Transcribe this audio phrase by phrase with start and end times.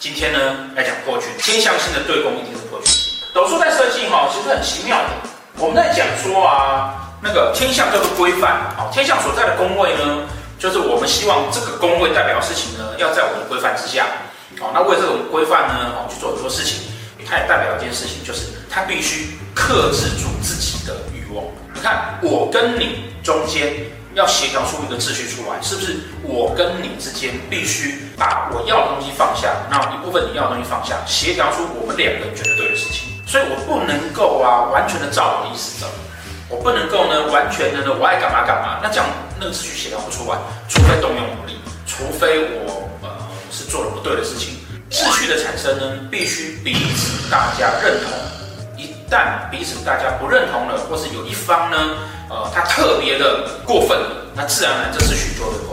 [0.00, 0.38] 今天呢，
[0.74, 2.92] 来讲破军，天象性的对宫一定是破军。
[3.32, 5.08] 斗数在设计哈，其实很奇妙的。
[5.58, 10.26] 我们在讲说啊，那个天象叫做规范，好，天象所在的宫位呢，
[10.58, 14.06] 就是我们希望这个宫位代表的事情呢，要在我们的规范之下。
[14.58, 16.90] 好，那为这种规范呢，好去做很多事情，
[17.24, 21.44] 它也代表一件事情，就是它必须克制住自己的欲望。
[21.72, 23.72] 你看，我跟你中间
[24.14, 25.96] 要协调出一个秩序出来，是不是？
[26.22, 33.08] 我跟你之间必须把我要的东西放下，那一部分你要的东西放下，协调出我们两个人觉得对的事情。
[33.26, 35.86] 所以我不能够啊，完全的照我的意思走，
[36.48, 38.80] 我不能够呢，完全的呢，我爱干嘛干嘛。
[38.82, 39.06] 那这样
[39.40, 40.36] 那个秩序协调不出来，
[40.68, 41.56] 除非动用武力，
[41.86, 43.08] 除非我呃
[43.50, 44.58] 是做了不对的事情。
[44.90, 48.12] 秩序的产生呢，必须彼此大家认同。
[49.12, 51.76] 但彼此大家不认同了，或是有一方呢，
[52.30, 53.98] 呃，他特别的过分，
[54.34, 55.72] 那自然而然这秩序就会破。